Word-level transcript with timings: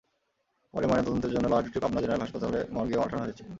পরে 0.73 0.85
ময়নাতদন্তের 0.87 1.31
জন্য 1.33 1.45
লাশ 1.47 1.61
দুটি 1.65 1.79
পাবনা 1.79 1.99
জেনারেল 2.03 2.23
হাসপাতাল 2.23 2.51
মর্গে 2.75 2.97
পাঠানো 3.01 3.21
হয়েছে। 3.23 3.43